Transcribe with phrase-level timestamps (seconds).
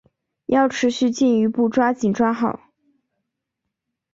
[0.47, 2.59] 要持续进一步抓紧抓好